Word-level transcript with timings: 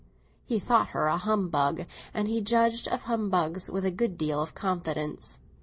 He 0.47 0.57
thought 0.57 0.87
her 0.97 1.05
a 1.05 1.17
humbug, 1.17 1.85
and 2.11 2.27
he 2.27 2.41
judged 2.41 2.87
of 2.87 3.03
humbugs 3.03 3.69
with 3.69 3.85
a 3.85 3.91
good 3.91 4.17
deal 4.17 4.41
of 4.41 4.55
confidence. 4.55 5.37